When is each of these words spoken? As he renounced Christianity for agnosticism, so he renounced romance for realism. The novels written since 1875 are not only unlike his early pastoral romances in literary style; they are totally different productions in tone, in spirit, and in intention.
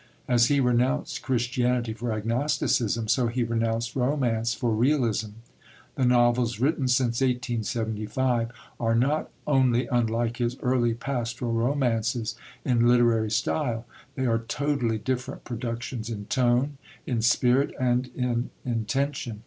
As 0.27 0.47
he 0.47 0.59
renounced 0.59 1.21
Christianity 1.21 1.93
for 1.93 2.11
agnosticism, 2.11 3.07
so 3.07 3.27
he 3.27 3.43
renounced 3.43 3.95
romance 3.95 4.51
for 4.55 4.71
realism. 4.73 5.33
The 5.93 6.05
novels 6.05 6.59
written 6.59 6.87
since 6.87 7.21
1875 7.21 8.49
are 8.79 8.95
not 8.95 9.29
only 9.45 9.85
unlike 9.85 10.37
his 10.37 10.57
early 10.63 10.95
pastoral 10.95 11.53
romances 11.53 12.33
in 12.65 12.87
literary 12.87 13.29
style; 13.29 13.85
they 14.15 14.25
are 14.25 14.39
totally 14.39 14.97
different 14.97 15.43
productions 15.43 16.09
in 16.09 16.25
tone, 16.25 16.79
in 17.05 17.21
spirit, 17.21 17.71
and 17.79 18.07
in 18.15 18.49
intention. 18.65 19.39